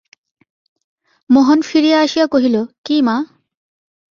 মোহন 1.29 1.59
ফিরিয়া 1.61 1.97
আসিয়া 2.01 2.25
কহিল, 2.27 2.55
কী 2.85 2.95
মা? 3.01 3.15